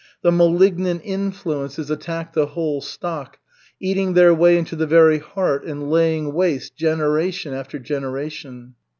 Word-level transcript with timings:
The 0.23 0.31
malignant 0.31 1.03
influences 1.05 1.91
attack 1.91 2.33
the 2.33 2.47
whole 2.47 2.81
stock, 2.81 3.37
eating 3.79 4.15
their 4.15 4.33
way 4.33 4.57
into 4.57 4.75
the 4.75 4.87
very 4.87 5.19
heart 5.19 5.63
and 5.63 5.91
laying 5.91 6.33
waste 6.33 6.75
generation 6.75 7.53
after 7.53 7.77
generation. 7.77 8.73